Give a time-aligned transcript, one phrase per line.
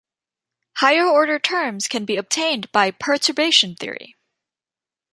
[0.77, 4.15] Higher order terms can be obtained by perturbation theory.